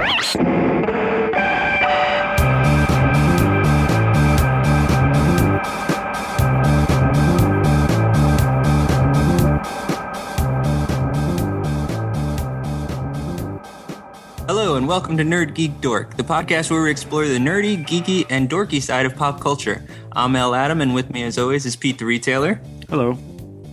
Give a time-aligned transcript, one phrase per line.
[0.00, 0.08] Hello,
[14.76, 18.48] and welcome to Nerd Geek Dork, the podcast where we explore the nerdy, geeky, and
[18.48, 19.84] dorky side of pop culture.
[20.12, 22.58] I'm El Adam, and with me, as always, is Pete the Retailer.
[22.88, 23.18] Hello.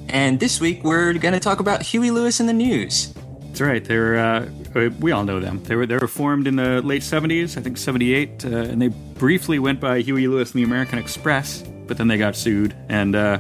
[0.10, 3.14] And this week, we're going to talk about Huey Lewis and the News.
[3.44, 3.84] That's right.
[3.84, 5.64] They're uh, we all know them.
[5.64, 8.88] They were they were formed in the late '70s, I think '78, uh, and they
[8.88, 13.16] briefly went by Huey Lewis and the American Express, but then they got sued and
[13.16, 13.40] uh,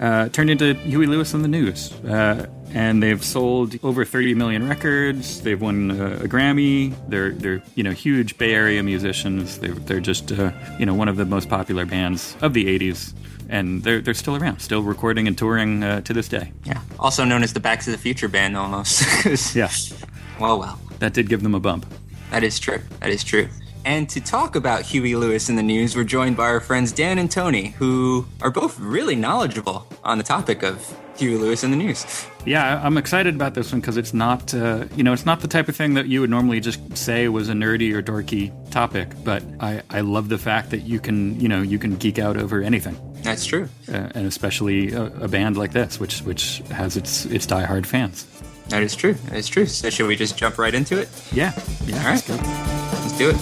[0.00, 1.92] uh, turned into Huey Lewis and the News.
[2.04, 5.42] Uh, and they've sold over 30 million records.
[5.42, 6.94] They've won uh, a Grammy.
[7.08, 9.58] They're they're you know huge Bay Area musicians.
[9.58, 13.12] They're they're just uh, you know one of the most popular bands of the 80s,
[13.48, 16.52] and they're they're still around, still recording and touring uh, to this day.
[16.64, 19.02] Yeah, also known as the Back to the Future band, almost.
[19.54, 19.70] Yeah,
[20.42, 21.86] Well, well, that did give them a bump.
[22.32, 22.80] that is true.
[23.00, 23.48] That is true.
[23.84, 27.18] And to talk about Huey Lewis and the News, we're joined by our friends Dan
[27.18, 31.76] and Tony, who are both really knowledgeable on the topic of Huey Lewis and the
[31.76, 32.26] News.
[32.44, 35.48] Yeah, I'm excited about this one because it's not, uh, you know, it's not the
[35.48, 39.08] type of thing that you would normally just say was a nerdy or dorky topic.
[39.24, 42.36] But I, I love the fact that you can, you know, you can geek out
[42.36, 43.68] over anything, That's true.
[43.88, 48.26] uh, and especially a, a band like this, which which has its its diehard fans.
[48.72, 49.12] That is true.
[49.12, 49.66] That is true.
[49.66, 51.10] So, should we just jump right into it?
[51.30, 51.52] Yeah,
[51.84, 51.98] yeah.
[51.98, 52.12] All right.
[52.12, 52.36] let's go.
[52.36, 53.36] Let's do it.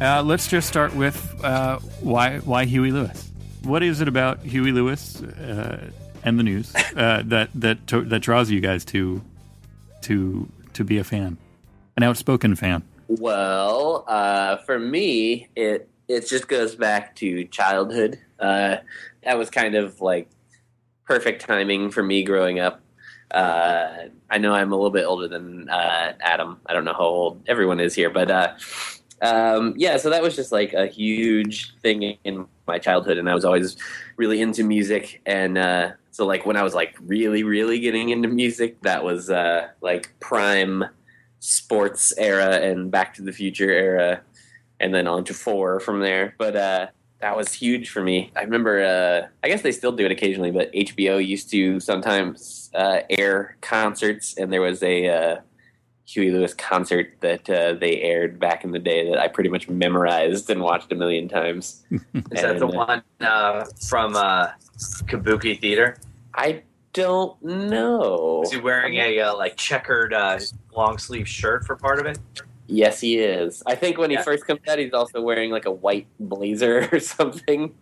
[0.00, 3.30] Uh, let's just start with uh, why why Huey Lewis.
[3.62, 5.90] What is it about Huey Lewis uh,
[6.26, 9.22] and the news uh, that that to, that draws you guys to
[10.02, 11.38] to to be a fan,
[11.96, 12.82] an outspoken fan?
[13.08, 18.18] Well, uh, for me, it it just goes back to childhood.
[18.38, 18.76] Uh,
[19.22, 20.28] that was kind of like
[21.04, 22.82] perfect timing for me growing up.
[23.30, 26.60] Uh, I know I'm a little bit older than uh, Adam.
[26.66, 28.54] I don't know how old everyone is here, but uh,
[29.22, 29.96] um, yeah.
[29.96, 33.76] So that was just like a huge thing in my childhood, and I was always
[34.16, 35.20] really into music.
[35.26, 39.30] And uh, so, like when I was like really, really getting into music, that was
[39.30, 40.84] uh, like prime
[41.40, 44.20] sports era and Back to the Future era,
[44.80, 46.34] and then on to Fore from there.
[46.38, 46.86] But uh,
[47.20, 48.30] that was huge for me.
[48.36, 52.70] I remember, uh, I guess they still do it occasionally, but HBO used to sometimes
[52.74, 55.40] uh, air concerts, and there was a uh,
[56.06, 59.68] Huey Lewis concert that uh, they aired back in the day that I pretty much
[59.68, 61.84] memorized and watched a million times.
[61.90, 62.00] Is
[62.42, 64.48] that the uh, one uh, from uh,
[65.06, 65.98] Kabuki Theater?
[66.34, 66.62] I
[66.92, 68.42] don't know.
[68.44, 70.38] Is he wearing a uh, like checkered uh,
[70.74, 72.18] long sleeve shirt for part of it?
[72.68, 73.62] Yes, he is.
[73.66, 74.22] I think when he Yeah.
[74.22, 77.74] first comes out, he's also wearing like a white blazer or something,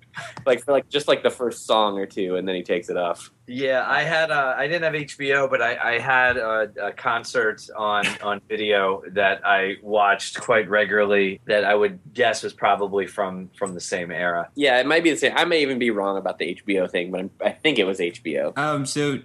[0.46, 2.96] like for like just like the first song or two, and then he takes it
[2.96, 3.30] off.
[3.46, 4.30] Yeah, I had.
[4.30, 9.02] Uh, I didn't have HBO, but I, I had a, a concert on on video
[9.08, 11.40] that I watched quite regularly.
[11.46, 14.48] That I would guess was probably from from the same era.
[14.54, 15.32] Yeah, it might be the same.
[15.36, 17.98] I may even be wrong about the HBO thing, but I'm, I think it was
[17.98, 18.56] HBO.
[18.56, 19.18] Um, so,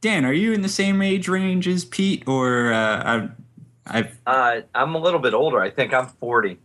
[0.00, 3.28] Dan, are you in the same age range as Pete, or uh, I,
[3.86, 5.60] I've Uh, I'm a little bit older.
[5.60, 6.58] I think I'm 40.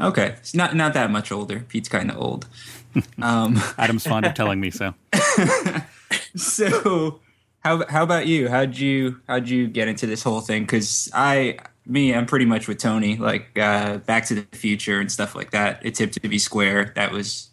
[0.00, 1.60] okay, it's not not that much older.
[1.68, 2.46] Pete's kind of old.
[3.22, 4.92] Um, Adam's fond of telling me so.
[6.36, 7.20] so
[7.60, 8.50] how how about you?
[8.50, 10.64] How'd you how'd you get into this whole thing?
[10.64, 13.16] Because I me I'm pretty much with Tony.
[13.16, 15.80] Like uh, Back to the Future and stuff like that.
[15.82, 16.92] It's hip to be square.
[16.96, 17.48] That was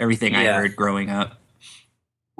[0.00, 1.38] everything I heard growing up.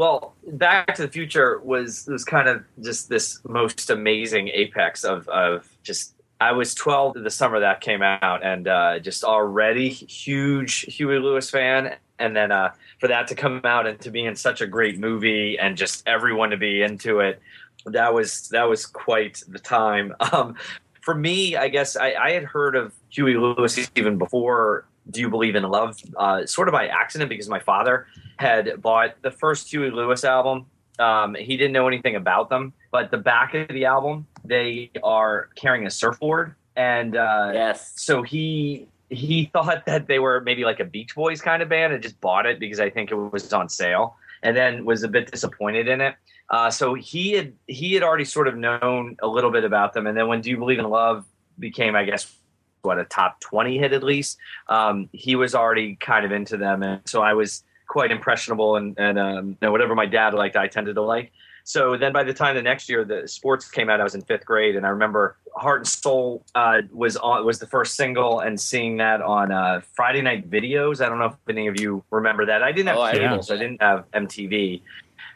[0.02, 5.28] Well, Back to the Future was was kind of just this most amazing apex of
[5.28, 6.14] of just.
[6.40, 11.50] I was 12 the summer that came out, and uh, just already huge Huey Lewis
[11.50, 11.94] fan.
[12.18, 14.98] And then uh, for that to come out and to be in such a great
[14.98, 17.40] movie, and just everyone to be into it,
[17.86, 20.16] that was that was quite the time.
[20.32, 20.56] Um,
[21.00, 25.28] for me, I guess I, I had heard of Huey Lewis even before Do You
[25.30, 28.06] Believe in Love, uh, sort of by accident because my father
[28.36, 30.66] had bought the first Huey Lewis album.
[30.98, 35.48] Um, he didn't know anything about them, but the back of the album, they are
[35.56, 37.92] carrying a surfboard, and uh, Yes.
[37.96, 41.92] so he he thought that they were maybe like a Beach Boys kind of band
[41.92, 45.08] and just bought it because I think it was on sale, and then was a
[45.08, 46.14] bit disappointed in it.
[46.50, 50.06] Uh, so he had he had already sort of known a little bit about them,
[50.06, 51.24] and then when Do You Believe in Love
[51.58, 52.34] became, I guess,
[52.82, 54.38] what a top twenty hit at least,
[54.68, 58.98] um, he was already kind of into them, and so I was quite impressionable and
[58.98, 61.32] and um, know, whatever my dad liked, I tended to like.
[61.64, 64.22] So then by the time the next year the sports came out, I was in
[64.22, 68.40] fifth grade, and I remember Heart and Soul uh, was on was the first single,
[68.40, 71.04] and seeing that on uh, Friday night videos.
[71.04, 72.62] I don't know if any of you remember that.
[72.64, 74.80] I didn't have Oh, I cable, so I didn't have MTV.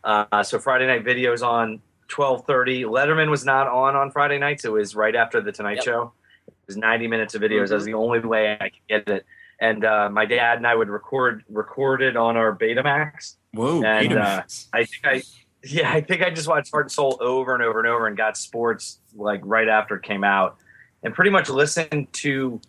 [0.03, 2.83] Uh, so Friday night videos on twelve thirty.
[2.83, 4.65] Letterman was not on on Friday nights.
[4.65, 5.85] It was right after the Tonight Yep.
[5.85, 6.13] Show.
[6.67, 7.69] Was ninety minutes of videos.
[7.69, 7.87] That was Mhm.
[7.87, 9.27] the only way I could get it.
[9.61, 13.37] And uh, my dad and I would record record it on our Betamax.
[13.53, 14.67] Whoa, And, Betamax.
[14.73, 15.23] I think I,
[15.65, 18.17] yeah, I think I just watched Heart and Soul over and over and over and
[18.17, 20.57] got sports like right after it came out,
[21.05, 22.61] and pretty much listened to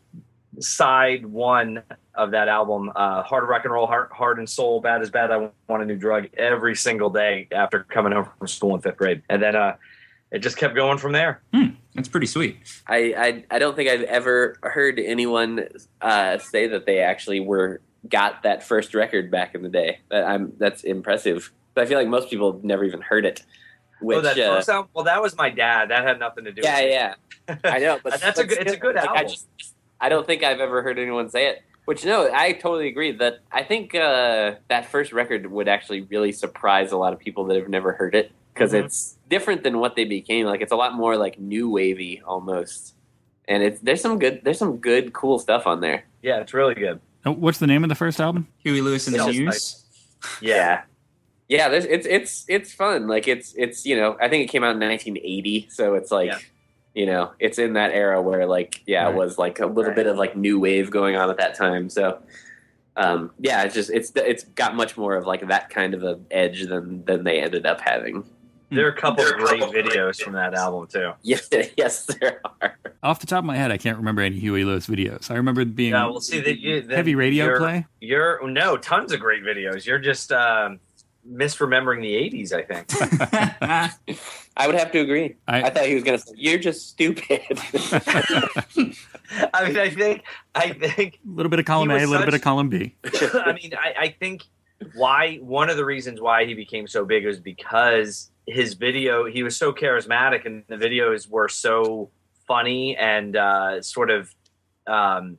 [0.59, 1.83] side one
[2.15, 5.29] of that album, uh, Hard Rock and Roll, Heart, Heart and Soul, Bad Is Bad.
[5.31, 8.97] I want a new drug every single day after coming home from school in fifth
[8.97, 9.75] grade, and then uh,
[10.31, 11.41] it just kept going from there.
[11.97, 12.57] That's pretty sweet.
[12.87, 15.67] I, I I don't think I've ever heard anyone
[15.99, 19.99] uh, say that they actually were got that first record back in the day.
[20.11, 21.51] That I'm that's impressive.
[21.73, 23.41] But I feel like most people have never even heard it.
[23.99, 24.91] Which oh, that uh, first album?
[24.93, 25.89] Well, that was my dad.
[25.89, 26.61] That had nothing to do.
[26.63, 26.85] yeah, with
[27.49, 27.59] it.
[27.63, 27.99] yeah, I know.
[28.03, 29.29] But That's a good- it's a good like, I album.
[29.29, 29.47] just
[29.99, 31.63] I don't think I've ever heard anyone say it.
[31.85, 36.31] Which no, I totally agree that I think uh, that first record would actually really
[36.31, 38.85] surprise a lot of people that have never heard it because Mhm.
[38.85, 40.45] it's different than what they became.
[40.45, 42.95] Like it's a lot more like new wavy almost,
[43.47, 46.05] and it's there's some good there's some good cool stuff on there.
[46.21, 46.99] yeah, it's really good.
[47.23, 48.47] What's the name of the first album?
[48.59, 49.83] Huey Lewis and the just News.
[50.41, 50.81] Yeah,
[51.49, 51.69] yeah.
[51.69, 53.07] There's it's it's it's fun.
[53.07, 56.27] Like it's it's you know I think it came out in 1980, so it's like.
[56.31, 56.39] Yeah.
[56.95, 59.13] You know, it's in that era where, like, yeah, Right.
[59.13, 59.95] it was like a little Right.
[59.97, 61.91] bit of like new wave going on at that time.
[61.91, 62.17] So,
[62.95, 66.19] um, yeah, it's just it's it's got much more of like that kind of a
[66.31, 68.23] edge than than they ended up having.
[68.69, 71.11] There are a couple of great videos from that album too.
[71.21, 72.77] Yes, yes, there are.
[73.03, 75.29] Off the top of my head, I can't remember any Huey Lewis videos.
[75.31, 77.85] I remember being Yeah, we'll see that you that heavy radio you're- play.
[78.01, 79.85] You're no tons of great videos.
[79.85, 80.79] You're just um,
[81.29, 82.87] misremembering the '80s, I think.
[84.57, 85.35] I would have to agree.
[85.47, 87.41] I, I- thought he was going to say, "You're just stupid."
[89.53, 90.23] I mean, I think,
[90.55, 92.95] I think, A little bit of column A, a little bit of column B.
[93.03, 94.43] I mean, I, I think
[94.95, 99.25] why one of the reasons why he became so big was because his video.
[99.25, 102.09] He was so charismatic, and the videos were so
[102.47, 104.33] funny and uh, sort of
[104.87, 105.37] um,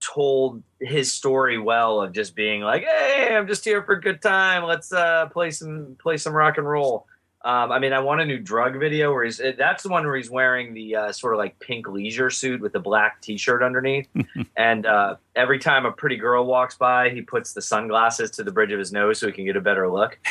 [0.00, 4.22] told his story well of just being like, "Hey, I'm just here for a good
[4.22, 4.64] time.
[4.64, 7.06] Let's uh, play some play some rock and roll."
[7.44, 10.16] Um, I mean, I want a new drug video where he's that's the one where
[10.16, 14.08] he's wearing the uh, sort of like pink leisure suit with the black T-shirt underneath,
[14.56, 18.52] and uh, every time a pretty girl walks by, he puts the sunglasses to the
[18.52, 20.18] bridge of his nose so he can get a better look.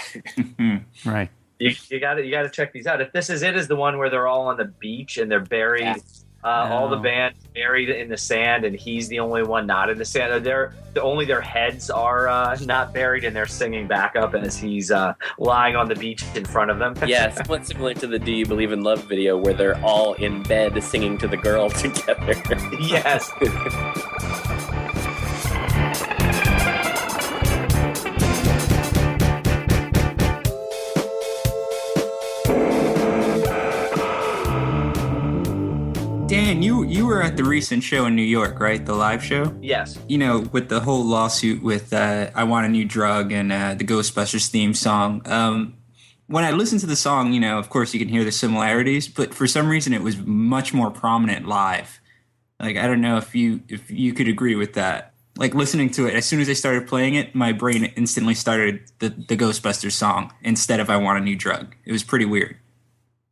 [1.06, 1.30] Right.
[1.59, 3.01] You, you got to you got to check these out.
[3.01, 5.39] If this is it, is the one where they're all on the beach and they're
[5.39, 5.83] buried.
[5.83, 5.95] Yeah.
[6.44, 9.98] Uh, All the band buried in the sand, and he's the only one not in
[9.98, 10.45] the sand.
[10.45, 14.56] They're the only their heads are uh, not buried, and they're singing back up as
[14.56, 16.94] he's uh, lying on the beach in front of them.
[17.07, 20.44] yeah, somewhat similar to the "Do You Believe in Love" video where they're all in
[20.44, 22.36] bed singing to the girl together.
[22.80, 23.30] yes.
[36.27, 38.85] Dan, you you were at the recent show in New York, right?
[38.85, 39.56] The live show.
[39.62, 39.97] Yes.
[40.09, 43.75] You know, with the whole lawsuit with uh, "I Want a New Drug" and uh,
[43.75, 45.21] the Ghostbusters theme song.
[45.25, 45.77] Um,
[46.27, 49.07] when I listened to the song, you know, of course, you can hear the similarities,
[49.07, 52.01] but for some reason, it was much more prominent live.
[52.59, 55.13] Like, I don't know if you if you could agree with that.
[55.37, 58.81] Like listening to it, as soon as I started playing it, my brain instantly started
[58.99, 62.57] the the Ghostbusters song instead of "I Want a New Drug." It was pretty weird.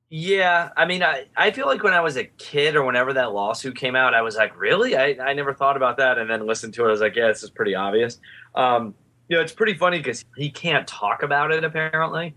[0.10, 3.34] Yeah, I mean, I, I feel like when I was a kid or whenever that
[3.34, 4.96] lawsuit came out, I was like, really?
[4.96, 6.20] I, I never thought about that.
[6.20, 8.20] And then listened to it, I was like, yeah, this is pretty obvious.
[8.54, 8.94] Um,
[9.28, 12.36] you know, it's pretty funny because he can't talk about it, apparently.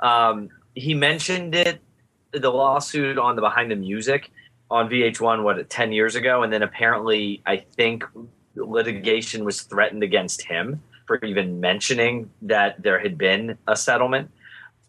[0.00, 1.80] Um, he mentioned it,
[2.32, 4.32] the lawsuit on the Behind the Music
[4.68, 6.42] on VH1, what, 10 years ago.
[6.42, 8.04] And then apparently, I think
[8.56, 14.28] litigation was threatened against him for even mentioning that there had been a settlement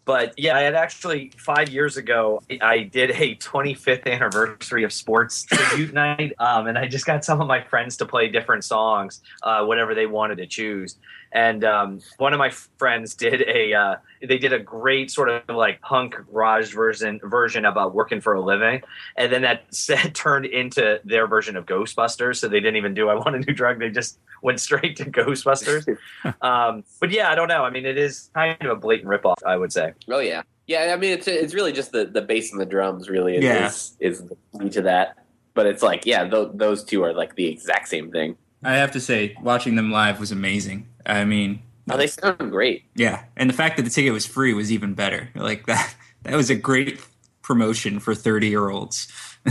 [0.08, 2.42] but yeah, I had actually five years ago.
[2.62, 7.42] I did a 25th anniversary of sports tribute night, um, and I just got some
[7.42, 10.96] of my friends to play different songs, uh, whatever they wanted to choose.
[11.32, 15.54] And um, one of my friends did a uh, they did a great sort of
[15.54, 18.82] like punk garage version version about working for a living,
[19.16, 22.36] and then that set turned into their version of Ghostbusters.
[22.36, 23.78] So they didn't even do I want a new drug.
[23.78, 25.86] They just went straight to Ghostbusters.
[26.42, 27.64] um, but yeah, I don't know.
[27.64, 29.92] I mean, it is kind of a blatant ripoff, I would say.
[30.08, 30.92] oh yeah, yeah.
[30.94, 33.08] I mean, it's it's really just the the bass and the drums.
[33.10, 33.66] Really, is, Yeah.
[33.66, 35.16] is, is the key to that.
[35.54, 38.36] But it's like, yeah, th- those two are like the exact same thing.
[38.62, 40.88] I have to say, watching them live was amazing.
[41.06, 42.84] I mean, Oh, they sound great.
[42.94, 45.30] Yeah, and the fact that the ticket was free was even better.
[45.34, 47.00] Like that, that was a great
[47.42, 49.08] promotion for thirty year olds.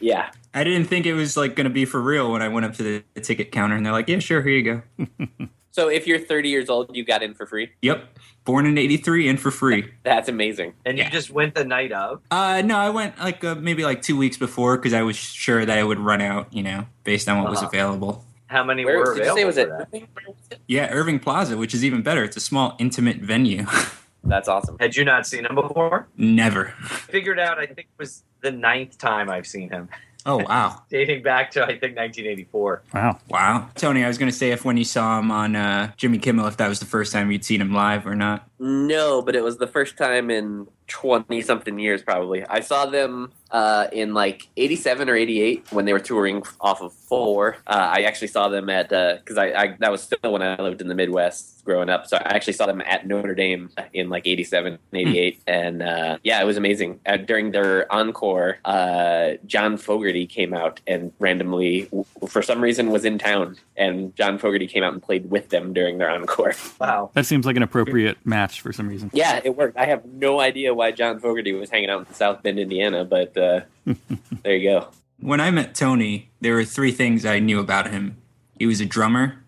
[0.00, 0.30] Yeah.
[0.54, 2.74] I didn't think it was like going to be for real when I went up
[2.76, 5.06] to the, the ticket counter and they're like, "Yeah, sure, here you go."
[5.72, 7.70] So if you're 30 years old, you got in for free.
[7.82, 9.90] Yep, born in '83 and for free.
[10.02, 10.74] That's amazing.
[10.84, 11.10] And you Yeah.
[11.10, 12.20] just went the night of.
[12.30, 15.64] Uh, no, I went like uh, maybe like two weeks before because I was sure
[15.64, 17.68] that it would run out, you know, based on what was Uh-huh.
[17.68, 18.24] available.
[18.48, 19.68] How many Where were did you say available was for it?
[19.68, 19.80] that?
[19.88, 20.08] Irving?
[20.14, 20.58] Where was it?
[20.66, 22.24] Yeah, Irving Plaza, which is even better.
[22.24, 23.64] It's a small, intimate venue.
[24.24, 24.76] That's awesome.
[24.80, 26.08] Had you not seen him before?
[26.16, 26.74] Never.
[27.12, 27.58] Figured out.
[27.58, 29.88] I think it was the ninth time I've seen him,
[30.26, 32.82] Oh wow, dating back to I think 1984.
[32.92, 33.18] Wow.
[33.28, 33.68] wow.
[33.74, 36.56] Tony, I was gonna say if when you saw him on uh, Jimmy Kimmel, if
[36.58, 38.48] that was the first time you'd seen him live or not.
[38.58, 42.44] No, but it was the first time in 20 something years, probably.
[42.44, 46.92] I saw them uh, in like 87 or 88 when they were touring off of
[46.92, 47.56] Fore.
[47.66, 50.80] Uh, I actually saw them at, because I, I, that was still when I lived
[50.80, 52.06] in the Midwest growing up.
[52.06, 55.42] So I actually saw them at Notre Dame in like 87, 88.
[55.46, 57.00] And uh, yeah, it was amazing.
[57.06, 61.88] Uh, during their encore, uh, John Fogerty came out and randomly,
[62.28, 63.56] for some reason, was in town.
[63.76, 66.54] And John Fogerty came out and played with them during their encore.
[66.80, 67.10] Wow.
[67.12, 69.10] That seems like an appropriate match for some reason.
[69.12, 69.76] Yeah, it worked.
[69.76, 73.36] I have no idea why John Fogerty was hanging out in South Bend, Indiana, but
[73.40, 73.60] uh,
[74.42, 74.88] there you go.
[75.20, 78.16] When I met Tony, there were three things I knew about him.
[78.58, 79.42] He was a drummer.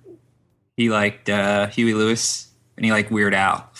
[0.76, 3.70] He liked uh, Huey Lewis, and he liked Weird Al,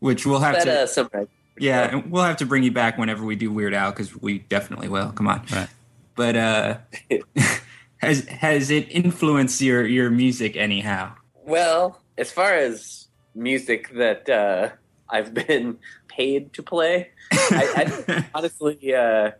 [0.00, 0.80] which we'll have That to.
[0.82, 1.28] uh, summarize.
[1.58, 4.40] Yeah, and we'll have to bring you back whenever we do Weird Al because we
[4.40, 5.12] definitely will.
[5.12, 5.42] Come on.
[5.50, 5.68] Right.
[6.14, 6.76] But uh,
[7.98, 11.12] has has it influenced your your music anyhow?
[11.44, 14.70] Well, as far as music that uh,
[15.08, 19.30] I've been paid to play, I, I honestly uh,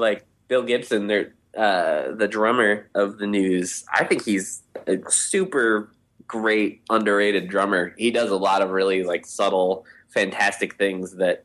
[0.00, 3.84] like Bill Gibson, uh, the drummer of the News.
[3.92, 5.92] I think he's a super
[6.26, 7.94] great underrated drummer.
[7.98, 11.44] He does a lot of really like subtle, fantastic things that.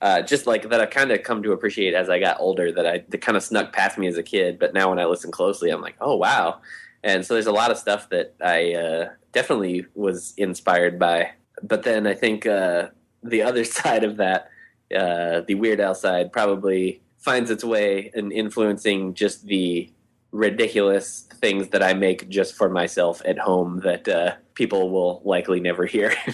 [0.00, 2.70] Uh, just like that, I kind of come to appreciate as I got older.
[2.70, 5.06] That I that kind of snuck past me as a kid, but now when I
[5.06, 6.60] listen closely, I'm like, oh wow.
[7.04, 11.32] And so there's a lot of stuff that I uh, definitely was inspired by.
[11.62, 12.88] But then I think uh,
[13.22, 14.50] the other side of that,
[14.94, 19.90] uh, the Weird Al side, probably finds its way in influencing just the
[20.30, 25.60] ridiculous things that I make just for myself at home that uh, people will likely
[25.60, 26.14] never hear.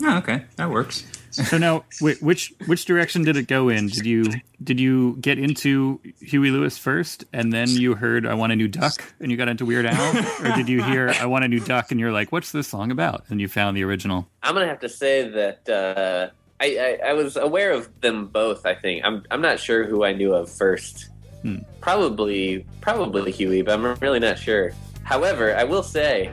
[0.00, 1.04] Oh, okay, that works.
[1.32, 3.88] So now, which which direction did it go in?
[3.88, 4.24] Did you
[4.62, 8.68] did you get into Huey Lewis first, and then you heard "I Want a New
[8.68, 11.58] Duck" and you got into Weird Al, or did you hear "I Want a New
[11.60, 14.28] Duck" and you're like, "What's this song about?" and you found the original?
[14.42, 18.66] I'm gonna have to say that uh, I, I, I was aware of them both.
[18.66, 21.10] I think I'm I'm not sure who I knew of first.
[21.42, 21.58] Hmm.
[21.80, 24.72] Probably probably Huey, but I'm really not sure.
[25.04, 26.30] However, I will say,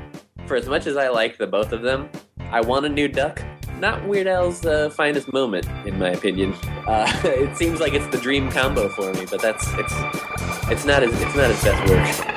[0.48, 2.10] for as much as I like the both of them,
[2.52, 3.42] I want a new duck.
[3.80, 6.54] Not Weird Al's uh, finest moment, in my opinion.
[6.88, 9.94] Uh, it seems like it's the dream combo for me, but that's it's
[10.72, 12.35] it's not his it's not his best work.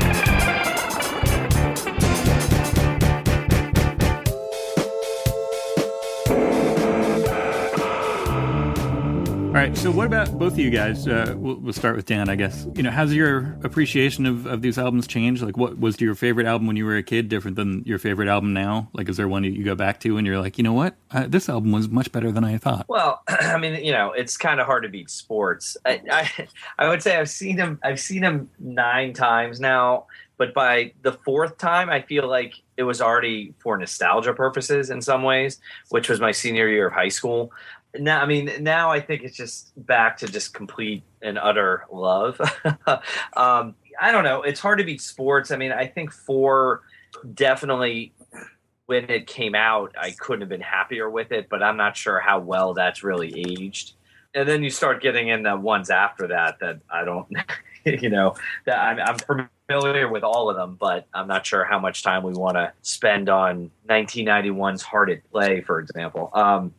[9.59, 9.77] Right.
[9.77, 11.09] So, what about both of you guys?
[11.09, 12.67] Uh, we'll, we'll start with Dan, I guess.
[12.75, 15.43] You know, has your appreciation of, of these albums changed?
[15.43, 18.29] Like, what was your favorite album when you were a kid different than your favorite
[18.29, 18.89] album now?
[18.93, 20.95] Like, is there one that you go back to and you're like, you know what,
[21.11, 22.87] uh, this album was much better than I thought?
[22.89, 25.77] Well, I mean, you know, it's kind of hard to beat sports.
[25.85, 26.49] I, I,
[26.79, 27.81] I would say I've seen him.
[27.83, 32.85] I've seen him nine times now, but by the fourth time, I feel like it
[32.85, 37.09] was already for nostalgia purposes in some ways, which was my senior year of high
[37.09, 37.53] school.
[37.95, 42.41] Now, I mean, now I think it's just back to just complete and utter love.
[43.37, 44.43] um, I don't know.
[44.43, 45.51] It's hard to beat sports.
[45.51, 46.83] I mean, I think Fore
[47.35, 48.13] definitely
[48.89, 52.21] when it came out, I couldn't have been happier with it, but I'm not sure
[52.21, 53.93] how well that's really aged.
[54.35, 57.27] And then you start getting in the ones after that that I don't,
[57.85, 61.79] you know, that I'm, I'm familiar with all of them, but I'm not sure how
[61.79, 66.31] much time we want to spend on 1991's Hard at Play, for example.
[66.33, 66.73] Um,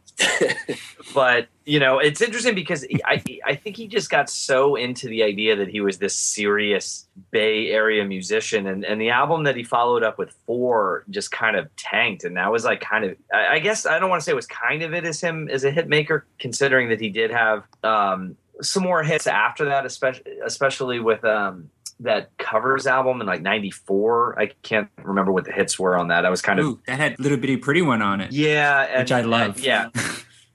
[1.14, 5.24] but you know, it's interesting because I I think he just got so into the
[5.24, 9.64] idea that he was this serious Bay Area musician, and and the album that he
[9.64, 13.60] followed up with Fore just kind of tanked, and that was like kind of I
[13.60, 15.72] guess I don't want to say it was kind of it as him as a
[15.72, 21.00] hit maker, considering that he did have um, some more hits after that, especially especially
[21.00, 21.70] with um,
[22.02, 24.40] that covers album in like '94.
[24.40, 26.26] I can't remember what the hits were on that.
[26.26, 28.32] I was kind of Ooh, that had little bitty pretty one on it.
[28.32, 29.56] yeah, and, Which I love.
[29.56, 29.90] and- yeah,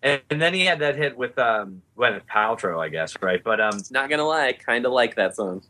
[0.02, 3.42] and, and then he had that hit with um, with Paltrow, I guess, right?
[3.42, 5.62] But um, Not gonna lie, i kind of like that song.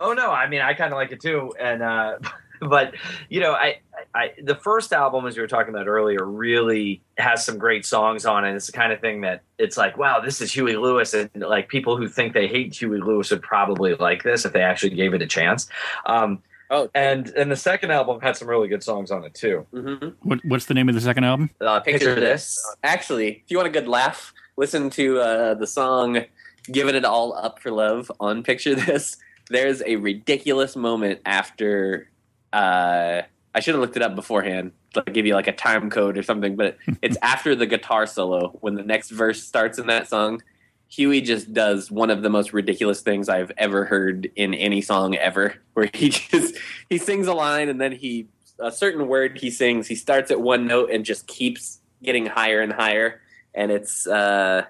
[0.00, 2.18] oh no, I mean, I kind of like it too, and uh,
[2.68, 2.94] but
[3.28, 3.78] you know, I
[4.14, 8.24] I the first album, as we were talking about earlier, really has some great songs
[8.26, 8.54] on it.
[8.54, 11.68] It's the kind of thing that it's like, wow, this is Huey Lewis, and like
[11.68, 15.14] people who think they hate Huey Lewis would probably like this if they actually gave
[15.14, 15.68] it a chance.
[16.06, 16.42] Um,
[16.74, 19.66] Oh, and and the second album had some really good songs on it too.
[19.72, 21.50] hmm What, what's the name of the second album?
[21.60, 22.58] Uh, Picture this.
[22.82, 26.24] Actually, if you want a good laugh, listen to uh, the song
[26.72, 29.18] "Giving It All Up for Love" on Picture This.
[29.50, 32.08] There's a ridiculous moment after.
[32.52, 33.22] Uh,
[33.54, 34.72] I should have looked it up beforehand.
[34.94, 38.48] Like give you like a time code or something, but it's after the guitar solo
[38.60, 40.42] when the next verse starts in that song.
[40.88, 45.16] Huey just does one of the most ridiculous things I've ever heard in any song
[45.16, 46.56] ever, where he just
[46.88, 48.28] he sings a line and then he
[48.58, 52.60] a certain word he sings, he starts at one note and just keeps getting higher
[52.60, 53.20] and higher.
[53.54, 54.64] And it's uh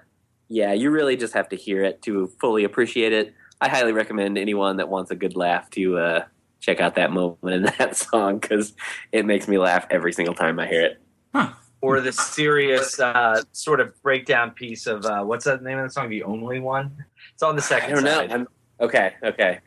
[0.49, 3.33] yeah, you really just have to hear it to fully appreciate it.
[3.59, 6.25] I highly recommend anyone that wants a good laugh to uh
[6.63, 8.73] check out that moment in that song because
[9.11, 11.01] it makes me laugh every single time I hear it.
[11.35, 11.49] Huh.
[11.81, 15.89] Or the serious uh, sort of breakdown piece of uh, what's that name of the
[15.93, 16.09] song?
[16.09, 17.03] The only one.
[17.33, 18.15] It's on the I second don't know.
[18.15, 18.31] side.
[18.31, 18.47] I'm
[18.79, 19.59] okay, okay.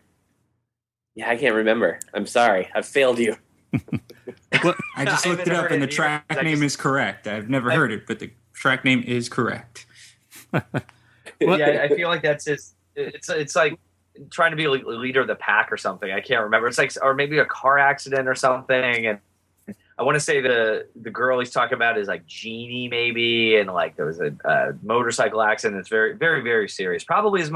[1.15, 2.01] Yeah, I can't remember.
[2.15, 2.69] I'm sorry.
[2.75, 3.37] I've failed you.
[4.97, 5.93] I just I looked it up, and the it either.
[5.93, 7.27] track name just- is correct.
[7.27, 9.85] I've never I- heard it, but the track name is correct.
[10.51, 10.65] What-
[11.41, 13.79] yeah, I feel like that's just it's it's like
[14.31, 16.11] trying to be a leader of the pack or something.
[16.11, 16.69] I can't remember.
[16.69, 19.19] It's like or maybe a car accident or something, and
[19.99, 23.73] I want to say the the girl he's talking about is like Jeannie maybe, and
[23.73, 25.81] like there was a, a motorcycle accident.
[25.81, 27.03] It's very very very serious.
[27.03, 27.51] Probably his